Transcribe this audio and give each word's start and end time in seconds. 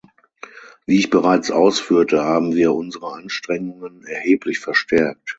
Wie 0.87 0.97
ich 0.97 1.11
bereits 1.11 1.51
ausführte, 1.51 2.23
haben 2.23 2.55
wir 2.55 2.73
unsere 2.73 3.13
Anstrengungen 3.13 4.03
erheblich 4.05 4.57
verstärkt. 4.57 5.29